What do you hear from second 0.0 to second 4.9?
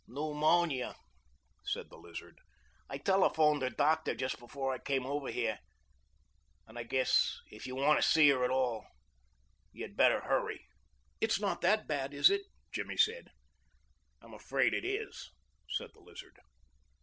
"Pneumonia," said the Lizard. "I telephoned her doctor just before I